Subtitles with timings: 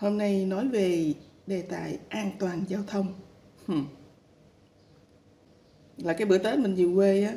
[0.00, 1.14] Hôm nay nói về
[1.46, 3.06] đề tài an toàn giao thông.
[3.66, 3.86] Hmm.
[5.96, 7.34] Là cái bữa Tết mình về quê á,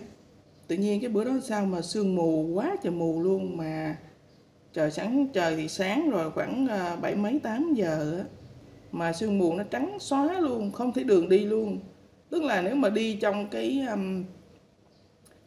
[0.67, 3.97] tự nhiên cái bữa đó sao mà sương mù quá trời mù luôn mà
[4.73, 8.23] trời sáng trời thì sáng rồi khoảng à, bảy mấy tám giờ á
[8.91, 11.79] mà sương mù nó trắng xóa luôn không thấy đường đi luôn
[12.29, 14.23] tức là nếu mà đi trong cái um,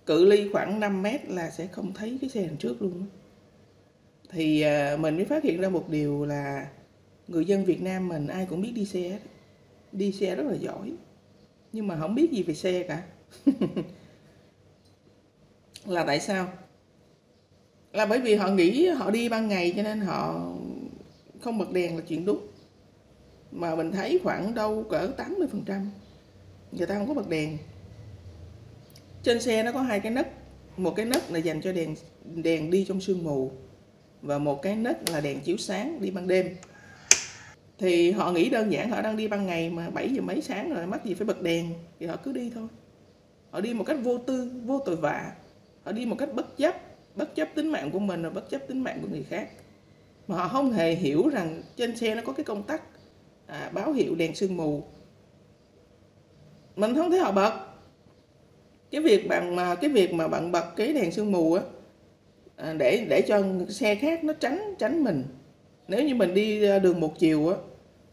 [0.06, 3.06] cự ly khoảng 5 mét là sẽ không thấy cái xe đằng trước luôn
[4.30, 4.64] thì
[4.94, 6.66] uh, mình mới phát hiện ra một điều là
[7.28, 9.18] người dân Việt Nam mình ai cũng biết đi xe
[9.92, 10.92] đi xe rất là giỏi,
[11.72, 13.02] nhưng mà không biết gì về xe cả.
[15.86, 16.48] Là tại sao?
[17.92, 20.50] Là bởi vì họ nghĩ họ đi ban ngày cho nên họ
[21.40, 22.46] không bật đèn là chuyện đúng.
[23.52, 25.90] Mà mình thấy khoảng đâu cỡ 80 phần trăm,
[26.72, 27.58] người ta không có bật đèn.
[29.22, 30.28] Trên xe nó có hai cái nấc,
[30.76, 31.94] một cái nấc là dành cho đèn
[32.34, 33.50] đèn đi trong sương mù
[34.22, 36.56] và một cái nấc là đèn chiếu sáng đi ban đêm
[37.78, 40.74] thì họ nghĩ đơn giản họ đang đi ban ngày mà 7 giờ mấy sáng
[40.74, 42.68] rồi mắc gì phải bật đèn thì họ cứ đi thôi.
[43.50, 45.32] Họ đi một cách vô tư vô tội vạ.
[45.84, 46.74] Họ đi một cách bất chấp
[47.16, 49.48] bất chấp tính mạng của mình và bất chấp tính mạng của người khác.
[50.28, 52.82] Mà họ không hề hiểu rằng trên xe nó có cái công tắc
[53.46, 54.84] à, báo hiệu đèn sương mù.
[56.76, 57.66] Mình không thấy họ bật.
[58.90, 61.62] Cái việc bạn mà cái việc mà bạn bật cái đèn sương mù á
[62.56, 65.24] à, để để cho xe khác nó tránh tránh mình
[65.88, 67.56] nếu như mình đi à, đường một chiều á,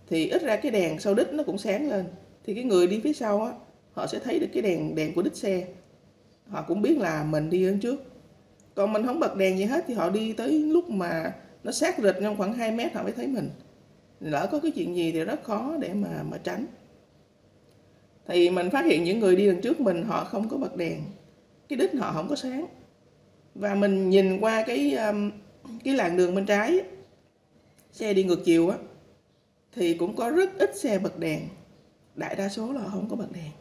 [0.07, 2.05] thì ít ra cái đèn sau đít nó cũng sáng lên.
[2.45, 3.51] Thì cái người đi phía sau á,
[3.93, 5.67] họ sẽ thấy được cái đèn đèn của đít xe.
[6.47, 8.03] Họ cũng biết là mình đi đến trước.
[8.75, 11.99] Còn mình không bật đèn gì hết thì họ đi tới lúc mà nó sát
[11.99, 13.49] rịch trong khoảng 2 mét, họ mới thấy mình.
[14.19, 16.65] Lỡ có cái chuyện gì thì rất khó để mà mà tránh.
[18.27, 20.99] Thì mình phát hiện những người đi đằng trước mình, họ không có bật đèn.
[21.69, 22.65] Cái đít họ không có sáng.
[23.55, 25.31] Và mình nhìn qua cái um,
[25.83, 26.79] cái làn đường bên trái
[27.93, 28.77] xe đi ngược chiều á
[29.71, 31.41] thì cũng có rất ít xe bật đèn.
[32.15, 33.51] Đại đa số là không có bật đèn.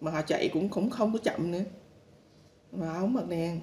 [0.00, 1.64] Mà họ chạy cũng cũng không có chậm nữa.
[2.72, 3.60] Mà không bật đèn.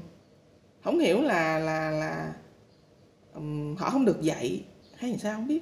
[0.83, 2.33] Không hiểu là là là
[3.33, 4.63] um, họ không được dạy
[4.95, 5.61] hay sao không biết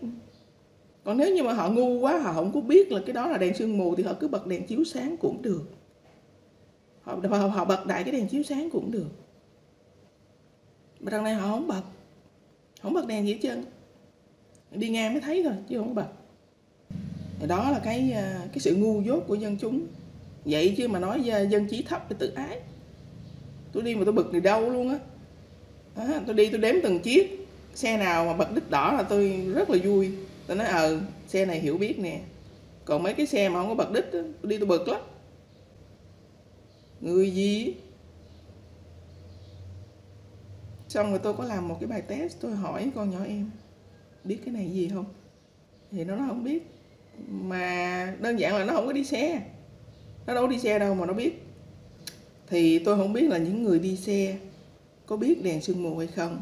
[1.04, 3.38] còn nếu như mà họ ngu quá họ không có biết là cái đó là
[3.38, 5.64] đèn sương mù thì họ cứ bật đèn chiếu sáng cũng được.
[7.02, 9.08] Họ họ, họ bật đại cái đèn chiếu sáng cũng được.
[11.00, 11.82] Mà đằng này họ không bật.
[12.82, 13.66] Không bật đèn gì hết trơn
[14.72, 16.08] đi ngang mới thấy thôi chứ không có bật.
[17.48, 19.88] Đó là cái à, cái sự ngu dốt của dân chúng.
[20.46, 22.60] Vậy chứ mà nói dân trí thấp thì tự ái.
[23.72, 25.00] Tôi đi mà tôi bực người đâu luôn á.
[25.96, 27.48] À, tôi đi tôi đếm từng chiếc.
[27.76, 30.12] Xe nào mà bật đích đỏ là tôi rất là vui.
[30.48, 32.22] Tôi nói ờ xe này hiểu biết nè.
[32.86, 35.02] Còn mấy cái xe mà không có bật đích tôi đi tôi bực lắm.
[37.02, 37.74] Người gì?
[40.88, 43.52] Xong rồi tôi có làm một cái bài test tôi hỏi con nhỏ em
[44.30, 45.06] biết cái này gì không?
[45.92, 46.68] Thì nó nói không biết.
[47.28, 49.42] Mà đơn giản là nó không có đi xe.
[50.28, 51.44] Nó đâu có đi xe đâu mà nó biết.
[52.48, 54.38] Thì tôi không biết là những người đi xe
[55.06, 56.42] có biết đèn sương mù hay không.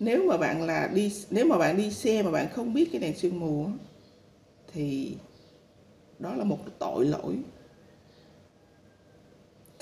[0.00, 3.00] Nếu mà bạn là đi, nếu mà bạn đi xe mà bạn không biết cái
[3.00, 3.66] đèn sương mù
[4.72, 5.16] thì
[6.18, 7.36] đó là một tội lỗi.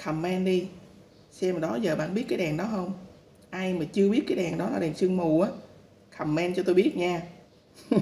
[0.05, 0.67] Comment đi,
[1.31, 2.93] xem mà đó giờ bạn biết cái đèn đó không?
[3.51, 5.51] Ai mà chưa biết cái đèn đó là đèn sương mù á
[6.19, 7.23] comment cho tôi biết nha.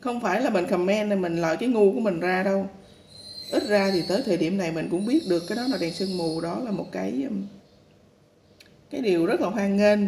[0.00, 2.66] Không phải là mình comment là mình loại cái ngu của mình ra đâu.
[3.50, 5.92] Ít ra thì tới thời điểm này mình cũng biết được cái đó là đèn
[5.92, 7.46] sương mù, đó là một cái um,
[8.90, 9.98] cái điều rất là hoan nghênh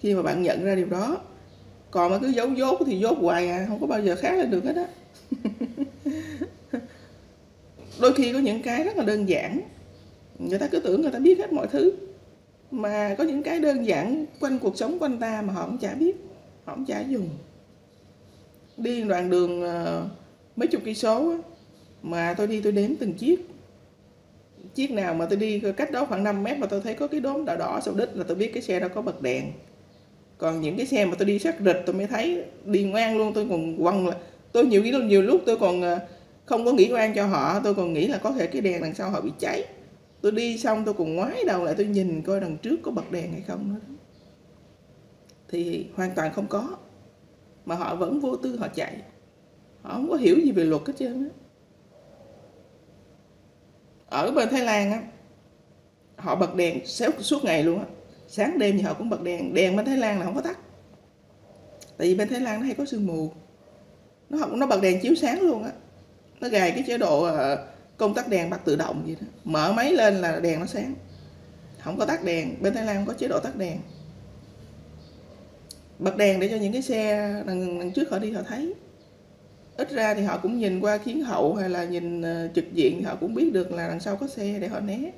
[0.00, 1.18] khi mà bạn nhận ra điều đó.
[1.90, 4.50] Còn mà cứ giấu dốt thì dốt hoài à không có bao giờ khác lên
[4.50, 4.86] được hết á.
[8.00, 9.60] Đôi khi có những cái rất là đơn giản,
[10.38, 11.92] người ta cứ tưởng người ta biết hết mọi thứ
[12.74, 15.94] mà có những cái đơn giản quanh cuộc sống quanh ta mà họ cũng chả
[15.94, 16.16] biết,
[16.64, 17.28] họ cũng chả dùng.
[18.76, 20.08] Đi đoạn đường ờ,
[20.56, 21.34] mấy chục cây số
[22.02, 23.48] mà tôi đi tôi đếm từng chiếc.
[24.74, 27.20] Chiếc nào mà tôi đi cách đó khoảng 5 mét mà tôi thấy có cái
[27.20, 29.52] đốm đỏ đỏ sau đít là tôi biết cái xe đó có bật đèn.
[30.38, 33.32] Còn những cái xe mà tôi đi sát rịch tôi mới thấy, đi ngoan luôn,
[33.34, 34.16] tôi còn quăng là
[34.52, 35.98] tôi nhiều khi, nhiều lúc tôi còn ờ,
[36.44, 38.94] không có nghĩ oan cho họ, tôi còn nghĩ là có thể cái đèn đằng
[38.94, 39.64] sau họ bị cháy
[40.24, 43.10] tôi đi xong tôi còn ngoái đầu lại tôi nhìn coi đằng trước có bật
[43.10, 43.80] đèn hay không nữa.
[45.48, 46.76] Thì hoàn toàn không có
[47.64, 49.02] mà họ vẫn vô tư họ chạy.
[49.82, 51.34] Họ không có hiểu gì về luật hết trơn á.
[54.06, 55.02] Ở bên Thái Lan á
[56.16, 56.86] họ bật đèn
[57.20, 57.86] suốt ngày luôn á.
[58.28, 60.58] Sáng đêm thì họ cũng bật đèn đèn bên Thái Lan là không có tắt.
[61.96, 63.32] Tại vì bên Thái Lan nó hay có sương mù.
[64.30, 65.72] Nó không nó bật đèn chiếu sáng luôn á.
[66.40, 67.58] Nó gài cái chế độ uh,
[67.96, 69.26] công tắc đèn bật tự động vậy đó.
[69.44, 70.94] Mở máy lên là đèn nó sáng.
[71.80, 72.62] Không có tắt đèn.
[72.62, 73.78] Bên Thái Lan không có chế độ tắt đèn.
[75.98, 78.74] Bật đèn để cho những cái xe đằng, đằng trước họ đi họ thấy.
[79.76, 82.96] Ít ra thì họ cũng nhìn qua khiến hậu hay là nhìn ờ, trực diện
[82.98, 85.10] thì họ cũng biết được là đằng sau có xe để họ né.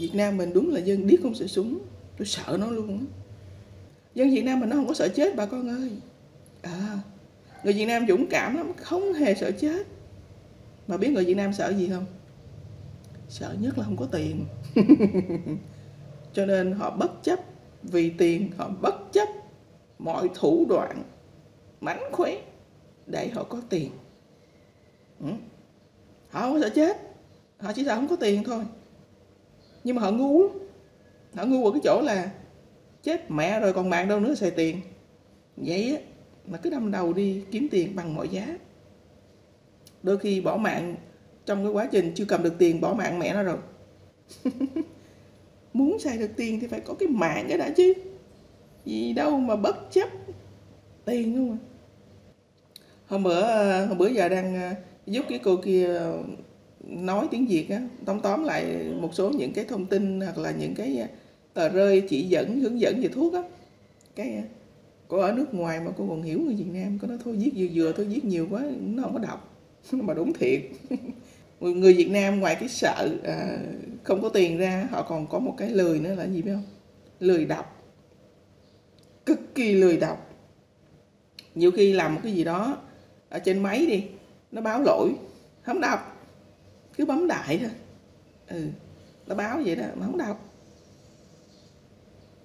[0.00, 1.78] Việt Nam mình đúng là dân điếc không sợ súng.
[2.18, 3.06] Tôi sợ nó luôn
[4.14, 5.90] dân Việt Nam mình nó không có sợ chết bà con ơi.
[6.62, 6.98] À,
[7.64, 9.86] người Việt Nam dũng cảm lắm không hề sợ chết
[10.88, 12.06] mà biết người Việt Nam sợ gì không?
[13.28, 14.44] Sợ nhất là không có tiền.
[16.32, 17.38] Cho nên họ bất chấp
[17.82, 19.28] vì tiền họ bất chấp
[19.98, 21.02] mọi thủ đoạn
[21.80, 22.36] mánh khóe
[23.06, 23.90] để họ có tiền.
[25.20, 25.28] Ừ.
[26.30, 27.14] họ không sợ chết
[27.58, 28.64] họ chỉ sợ không có tiền thôi.
[29.84, 30.58] Nhưng mà họ ngu lắm.
[31.34, 32.30] Họ ngu ở cái chỗ là
[33.02, 34.80] chết mẹ rồi còn mạng đâu nữa xài tiền.
[35.56, 36.02] Vậy á
[36.46, 38.58] mà cứ đâm đầu đi kiếm tiền bằng mọi giá
[40.04, 40.94] đôi khi bỏ mạng
[41.46, 43.58] trong cái quá trình chưa cầm được tiền, bỏ mạng mẹ nó rồi.
[45.72, 47.92] Muốn xài được tiền thì phải có cái mạng cái đã chứ.
[48.84, 50.08] Gì đâu mà bất chấp
[51.04, 51.58] tiền không à
[53.06, 53.44] hôm bữa
[53.86, 54.74] hôm bữa giờ đang ờ,
[55.06, 56.22] giúp cái cô kia ờ,
[56.88, 58.64] nói tiếng Việt á, tóm tóm lại
[59.00, 61.06] một số những cái thông tin hoặc là những cái ờ,
[61.54, 63.42] tờ rơi, chỉ dẫn, hướng dẫn về thuốc á.
[64.16, 64.42] Cái
[65.08, 67.50] cô ở nước ngoài mà cô còn hiểu người Việt Nam có nói thôi viết
[67.56, 69.53] vừa vừa, thôi viết nhiều quá, nó không có đọc.
[69.92, 70.62] mà đúng thiệt.
[71.60, 73.58] Người Việt Nam ngoài cái sợ à,
[74.02, 76.64] không có tiền ra họ còn có một cái lười nữa là gì biết không?
[77.20, 77.82] Lười đọc.
[79.26, 80.30] Cực kỳ lười đọc.
[81.54, 82.78] Nhiều khi làm một cái gì đó
[83.28, 84.04] ở trên máy đi
[84.52, 85.14] nó báo lỗi
[85.62, 86.28] không đọc.
[86.96, 87.70] Cứ bấm đại thôi.
[88.48, 88.66] Ừ
[89.26, 90.50] nó báo vậy đó mà không đọc.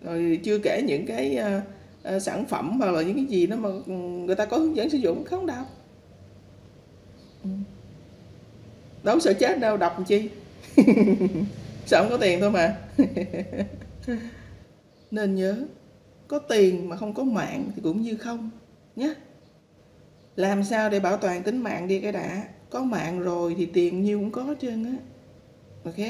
[0.01, 3.55] Rồi chưa kể những cái uh, uh, sản phẩm hoặc là những cái gì đó
[3.55, 3.69] mà
[4.25, 5.65] người ta có hướng dẫn sử dụng không đọc
[9.03, 10.29] đâu sợ chết đâu đọc làm chi?
[11.85, 12.77] Sợ không có tiền thôi mà.
[15.11, 15.55] Nên nhớ,
[16.27, 18.49] có tiền mà không có mạng thì cũng như không
[18.95, 19.13] nhé
[20.35, 22.43] làm sao để bảo toàn tính mạng đi cái đã?
[22.69, 24.93] Có mạng rồi thì tiền nhiêu cũng có hết trơn á.
[25.83, 26.07] Ok?